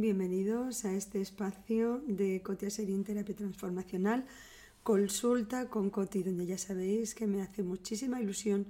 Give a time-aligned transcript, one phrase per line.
[0.00, 4.26] Bienvenidos a este espacio de Cotia Serín Terapia Transformacional,
[4.84, 8.68] consulta con Coti, donde ya sabéis que me hace muchísima ilusión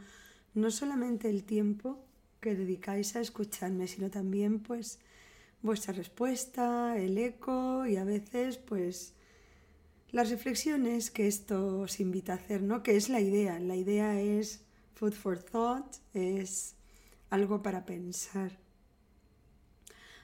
[0.55, 2.03] no solamente el tiempo
[2.41, 5.01] que dedicáis a escucharme, sino también pues
[5.61, 9.13] vuestra respuesta, el eco y a veces pues
[10.11, 12.83] las reflexiones que esto os invita a hacer, ¿no?
[12.83, 13.61] Que es la idea.
[13.61, 14.65] La idea es
[14.95, 16.75] food for thought, es
[17.29, 18.68] algo para pensar.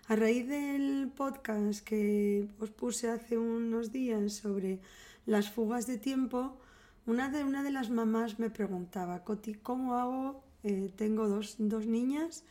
[0.06, 4.80] A raíz del podcast que os puse hace unos días sobre
[5.24, 6.58] las fugas de tiempo,
[7.06, 10.44] una de, una de las mamás me preguntaba, Coti, ¿cómo hago?
[10.62, 12.44] Eh, tengo dos, dos niñas.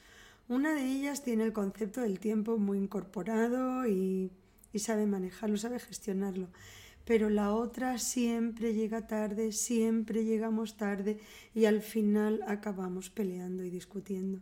[0.48, 4.32] Una de ellas tiene el concepto del tiempo muy incorporado y,
[4.72, 6.48] y sabe manejarlo, sabe gestionarlo
[7.06, 11.20] pero la otra siempre llega tarde, siempre llegamos tarde
[11.54, 14.40] y al final acabamos peleando y discutiendo.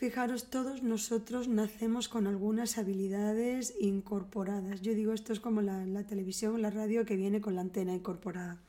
[0.00, 4.80] Fijaros, todos nosotros nacemos con algunas habilidades incorporadas.
[4.80, 7.92] Yo digo, esto es como la, la televisión, la radio que viene con la antena
[7.92, 8.62] incorporada.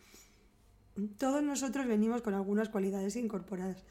[1.17, 3.85] Todos nosotros venimos con algunas cualidades incorporadas.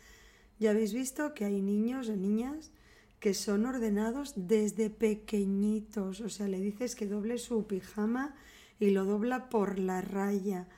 [0.58, 2.72] Ya habéis visto que hay niños o niñas
[3.20, 6.20] que son ordenados desde pequeñitos.
[6.20, 8.34] O sea, le dices que doble su pijama
[8.78, 10.68] y lo dobla por la raya.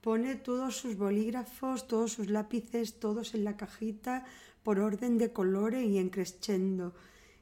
[0.00, 4.24] Pone todos sus bolígrafos, todos sus lápices, todos en la cajita
[4.62, 6.94] por orden de colores y en crescendo.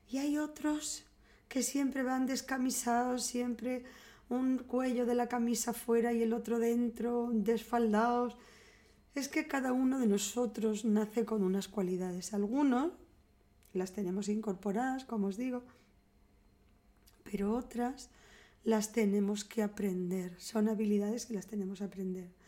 [0.09, 1.05] Y hay otros
[1.49, 3.85] que siempre van descamisados, siempre
[4.29, 8.37] un cuello de la camisa fuera y el otro dentro, desfaldados.
[9.15, 12.33] Es que cada uno de nosotros nace con unas cualidades.
[12.33, 12.93] Algunos
[13.73, 15.63] las tenemos incorporadas, como os digo,
[17.25, 18.11] pero otras
[18.65, 20.39] las tenemos que aprender.
[20.39, 22.40] Son habilidades que las tenemos que aprender.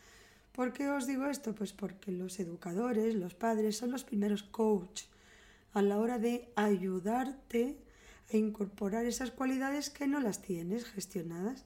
[0.53, 1.55] ¿Por qué os digo esto?
[1.55, 5.05] Pues porque los educadores, los padres, son los primeros coach
[5.73, 7.75] a la hora de ayudarte
[8.31, 11.65] a incorporar esas cualidades que no las tienes gestionadas.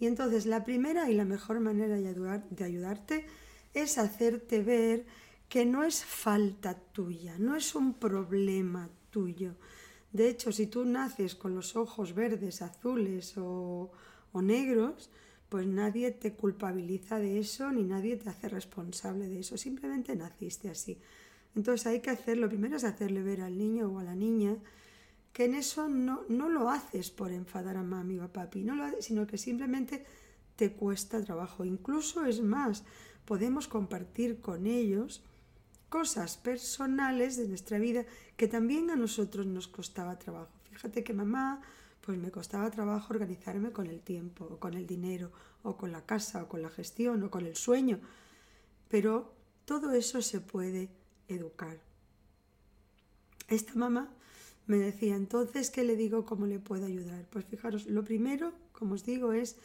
[0.00, 3.26] Y entonces la primera y la mejor manera de ayudarte
[3.72, 5.06] es hacerte ver
[5.48, 9.54] que no es falta tuya, no es un problema tuyo.
[10.12, 13.92] De hecho, si tú naces con los ojos verdes, azules o,
[14.32, 15.10] o negros,
[15.54, 20.68] pues nadie te culpabiliza de eso ni nadie te hace responsable de eso, simplemente naciste
[20.68, 20.98] así.
[21.54, 24.56] Entonces hay que hacer, lo primero es hacerle ver al niño o a la niña
[25.32, 28.74] que en eso no, no lo haces por enfadar a mami o a papi, no
[28.74, 30.04] lo sino que simplemente
[30.56, 31.64] te cuesta trabajo.
[31.64, 32.82] Incluso es más,
[33.24, 35.22] podemos compartir con ellos
[35.88, 38.04] cosas personales de nuestra vida
[38.36, 40.50] que también a nosotros nos costaba trabajo.
[40.72, 41.62] Fíjate que mamá
[42.04, 45.32] pues me costaba trabajo organizarme con el tiempo, o con el dinero,
[45.62, 47.98] o con la casa, o con la gestión, o con el sueño.
[48.88, 49.32] Pero
[49.64, 50.90] todo eso se puede
[51.28, 51.78] educar.
[53.48, 54.10] Esta mamá
[54.66, 56.26] me decía, entonces, ¿qué le digo?
[56.26, 57.26] ¿Cómo le puedo ayudar?
[57.30, 59.56] Pues fijaros, lo primero, como os digo, es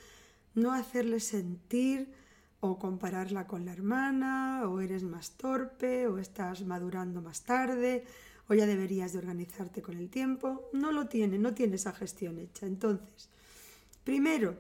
[0.56, 2.14] no hacerle sentir
[2.62, 8.06] o compararla con la hermana, o eres más torpe, o estás madurando más tarde,
[8.50, 10.70] o ya deberías de organizarte con el tiempo.
[10.74, 12.66] No lo tiene, no tiene esa gestión hecha.
[12.66, 13.30] Entonces,
[14.04, 14.60] primero,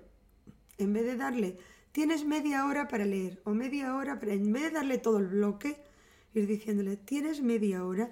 [0.77, 1.57] en vez de darle,
[1.91, 5.27] tienes media hora para leer o media hora para, en vez de darle todo el
[5.27, 5.81] bloque,
[6.35, 8.11] ir diciéndole, tienes media hora,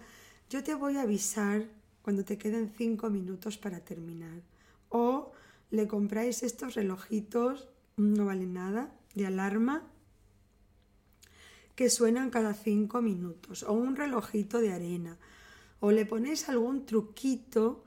[0.50, 1.68] yo te voy a avisar
[2.02, 4.42] cuando te queden cinco minutos para terminar.
[4.90, 5.32] O
[5.70, 7.68] le compráis estos relojitos,
[7.98, 9.84] no vale nada, de alarma,
[11.76, 13.62] que suenan cada cinco minutos.
[13.62, 15.20] O un relojito de arena
[15.80, 17.84] o le ponéis algún truquito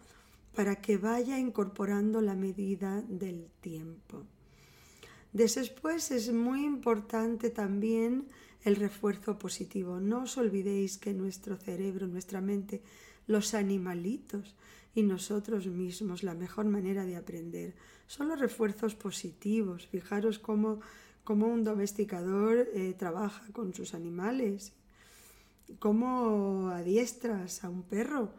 [0.54, 4.24] para que vaya incorporando la medida del tiempo.
[5.32, 8.26] Después es muy importante también
[8.64, 10.00] el refuerzo positivo.
[10.00, 12.82] No os olvidéis que nuestro cerebro, nuestra mente,
[13.26, 14.56] los animalitos
[14.94, 17.74] y nosotros mismos, la mejor manera de aprender
[18.06, 19.86] son los refuerzos positivos.
[19.86, 20.80] Fijaros cómo,
[21.26, 24.72] un domesticador eh, trabaja con sus animales
[25.78, 28.32] cómo adiestras a un perro.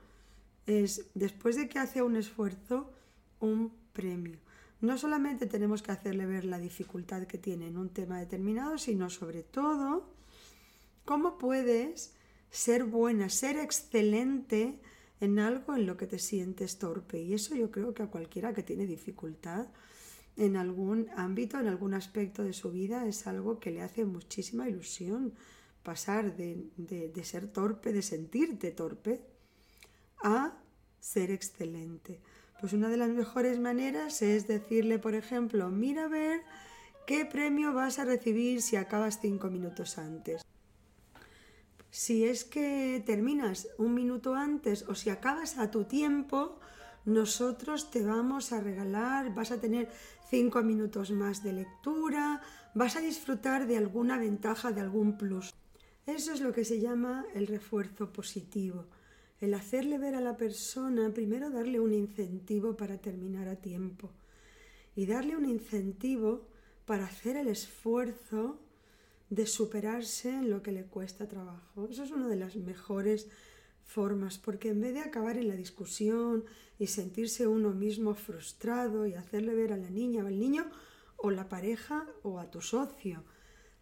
[0.66, 2.92] Es después de que hace un esfuerzo,
[3.40, 4.38] un premio.
[4.80, 9.10] No solamente tenemos que hacerle ver la dificultad que tiene en un tema determinado, sino
[9.10, 10.10] sobre todo
[11.06, 12.14] cómo puedes
[12.50, 14.80] ser buena, ser excelente
[15.20, 17.22] en algo en lo que te sientes torpe.
[17.22, 19.68] Y eso yo creo que a cualquiera que tiene dificultad
[20.36, 24.68] en algún ámbito, en algún aspecto de su vida, es algo que le hace muchísima
[24.68, 25.34] ilusión
[25.84, 29.22] pasar de, ser torpe, de sentirte torpe,
[30.24, 30.54] a
[31.00, 32.20] ser excelente.
[32.60, 36.42] Pues una de las mejores maneras es decirle, por ejemplo, mira a ver
[37.08, 40.44] qué premio vas a recibir si acabas cinco minutos antes.
[41.90, 46.60] Si es que terminas un minuto antes o si acabas a tu tiempo,
[47.04, 49.90] nosotros te vamos a regalar, vas a tener
[50.30, 52.42] cinco minutos más de lectura,
[52.76, 55.54] vas a disfrutar de alguna ventaja, de algún plus.
[56.06, 58.86] Eso es lo que se llama el refuerzo positivo.
[59.40, 64.12] El hacerle ver a la persona, primero darle un incentivo para terminar a tiempo
[64.96, 66.48] y darle un incentivo
[66.86, 68.60] para hacer el esfuerzo
[69.30, 71.88] de superarse en lo que le cuesta trabajo.
[71.90, 73.30] Eso es una de las mejores
[73.86, 76.46] formas, porque en vez de acabar en la discusión
[76.80, 80.70] y sentirse uno mismo frustrado y hacerle ver a la niña o al niño
[81.18, 83.24] o la pareja o a tu socio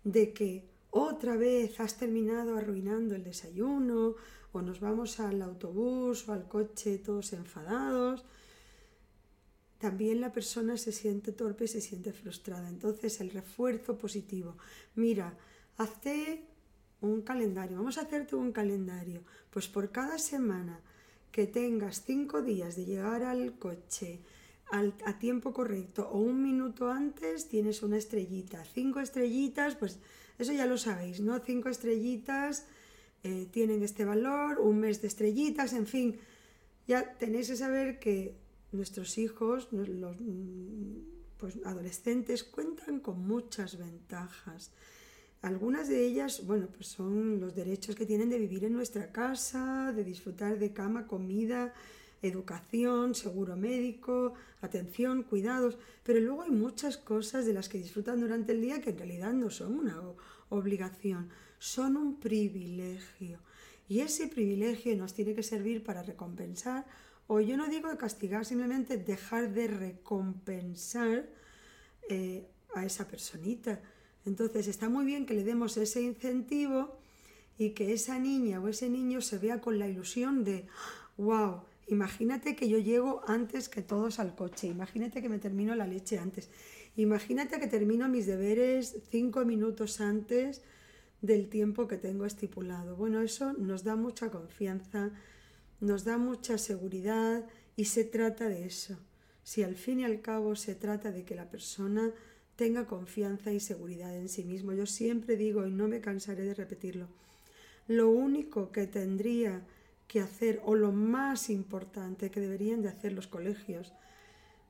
[0.04, 4.16] de que otra vez has terminado arruinando el desayuno
[4.52, 8.26] o nos vamos al autobús o al coche todos enfadados,
[9.78, 12.68] también la persona se siente torpe, se siente frustrada.
[12.68, 14.58] Entonces el refuerzo positivo,
[14.96, 15.38] mira,
[15.78, 16.44] hazte
[17.02, 20.82] un calendario, vamos a hacerte un calendario, pues por cada semana
[21.32, 24.20] que tengas cinco días de llegar al coche
[24.72, 29.98] a tiempo correcto o un minuto antes tienes una estrellita, cinco estrellitas, pues
[30.40, 31.38] eso ya lo sabéis, ¿no?
[31.40, 32.66] Cinco estrellitas
[33.24, 36.18] eh, tienen este valor, un mes de estrellitas, en fin,
[36.88, 38.36] ya tenéis que saber que
[38.72, 40.16] nuestros hijos, los
[41.38, 44.72] pues, adolescentes, cuentan con muchas ventajas.
[45.42, 49.94] Algunas de ellas, bueno, pues son los derechos que tienen de vivir en nuestra casa,
[49.94, 51.74] de disfrutar de cama, comida,
[52.22, 58.52] educación, seguro médico, atención, cuidados, pero luego hay muchas cosas de las que disfrutan durante
[58.52, 60.02] el día que en realidad no son una
[60.50, 61.30] obligación,
[61.60, 63.40] son un privilegio.
[63.88, 66.86] Y ese privilegio nos tiene que servir para recompensar
[67.32, 71.30] o yo no digo castigar, simplemente dejar de recompensar
[72.10, 73.80] eh, a esa personita.
[74.26, 76.98] Entonces está muy bien que le demos ese incentivo
[77.56, 80.66] y que esa niña o ese niño se vea con la ilusión de,
[81.18, 85.88] wow, imagínate que yo llego antes que todos al coche, imagínate que me termino la
[85.88, 86.50] leche antes,
[86.96, 90.62] imagínate que termino mis deberes cinco minutos antes
[91.22, 92.96] del tiempo que tengo estipulado.
[92.96, 95.12] Bueno, eso nos da mucha confianza,
[95.80, 97.46] nos da mucha seguridad
[97.76, 98.98] y se trata de eso.
[99.44, 102.14] Si al fin y al cabo se trata de que la persona
[102.56, 104.74] tenga confianza y seguridad en sí mismo.
[104.74, 107.08] Yo siempre digo, y no me cansaré de repetirlo,
[107.88, 109.66] lo único que tendría
[110.10, 113.94] que hacer, o lo más importante que deberían de hacer los colegios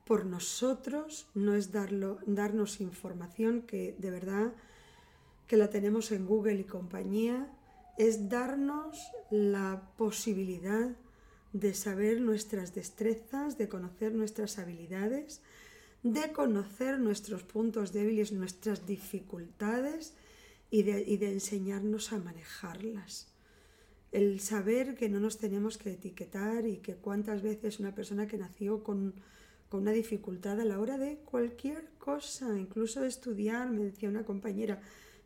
[0.04, 4.52] por nosotros, no es darlo, darnos información que de verdad
[5.48, 7.48] que la tenemos en Google y compañía,
[7.98, 10.90] es darnos la posibilidad
[11.52, 15.40] de saber nuestras destrezas, de conocer nuestras habilidades,
[16.02, 20.14] de conocer nuestros puntos débiles, nuestras dificultades
[20.70, 23.29] y de, enseñarnos a manejarlas.
[24.12, 28.38] El saber que no nos tenemos que etiquetar y que cuántas veces una persona que
[28.38, 29.14] nació con,
[29.68, 34.24] con una dificultad a la hora de cualquier cosa, incluso de estudiar, me decía una
[34.24, 34.80] compañera,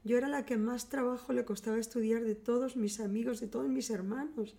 [0.04, 3.68] yo era la que más trabajo le costaba estudiar de todos mis amigos, de todos
[3.68, 4.54] mis hermanos.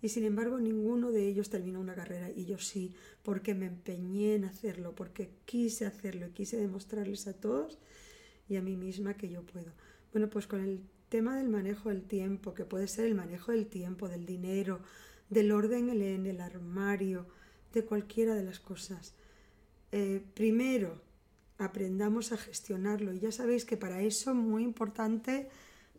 [0.00, 4.36] Y sin embargo ninguno de ellos terminó una carrera y yo sí, porque me empeñé
[4.36, 7.78] en hacerlo, porque quise hacerlo y quise demostrarles a todos
[8.48, 9.72] y a mí misma que yo puedo.
[10.16, 10.80] Bueno, pues con el
[11.10, 14.80] tema del manejo del tiempo, que puede ser el manejo del tiempo, del dinero,
[15.28, 17.26] del orden en el armario,
[17.74, 19.12] de cualquiera de las cosas.
[19.92, 21.02] Eh, primero,
[21.58, 23.12] aprendamos a gestionarlo.
[23.12, 25.50] Y ya sabéis que para eso, muy importante,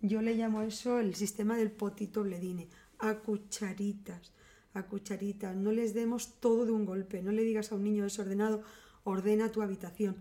[0.01, 4.31] yo le llamo eso el sistema del potito bledine, a cucharitas,
[4.73, 5.55] a cucharitas.
[5.55, 8.63] No les demos todo de un golpe, no le digas a un niño desordenado,
[9.03, 10.15] ordena tu habitación.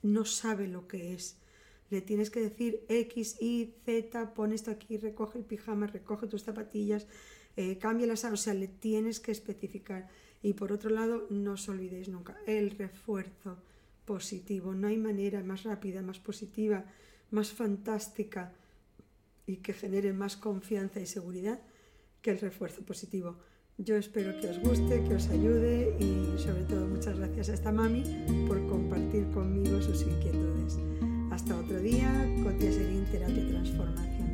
[0.00, 1.43] No sabe lo que es.
[1.90, 6.42] Le tienes que decir X, Y, Z, pon esto aquí, recoge el pijama, recoge tus
[6.42, 7.06] zapatillas,
[7.56, 10.08] eh, cambia las o sea, le tienes que especificar.
[10.42, 13.58] Y por otro lado, no os olvidéis nunca, el refuerzo
[14.04, 14.74] positivo.
[14.74, 16.84] No hay manera más rápida, más positiva,
[17.30, 18.52] más fantástica
[19.46, 21.60] y que genere más confianza y seguridad
[22.22, 23.36] que el refuerzo positivo.
[23.76, 27.72] Yo espero que os guste, que os ayude y sobre todo muchas gracias a esta
[27.72, 28.04] mami
[28.46, 30.78] por compartir conmigo sus inquietudes.
[31.34, 32.08] Hasta otro día,
[32.44, 34.33] Cotia Serín Terapia Transformación.